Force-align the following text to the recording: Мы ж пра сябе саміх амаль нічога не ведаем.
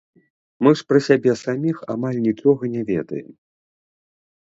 Мы 0.63 0.71
ж 0.79 0.85
пра 0.91 1.01
сябе 1.09 1.35
саміх 1.43 1.77
амаль 1.97 2.19
нічога 2.27 2.63
не 2.75 2.81
ведаем. 2.91 3.33